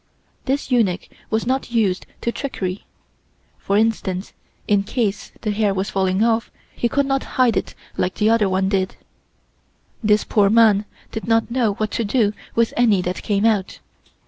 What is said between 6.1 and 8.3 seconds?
off, he could not hide it like the